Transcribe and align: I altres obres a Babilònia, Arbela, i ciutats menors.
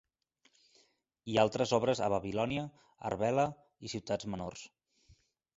I 1.33 1.37
altres 1.43 1.73
obres 1.79 2.01
a 2.05 2.09
Babilònia, 2.15 2.65
Arbela, 3.11 3.47
i 3.89 3.93
ciutats 3.97 4.29
menors. 4.37 4.69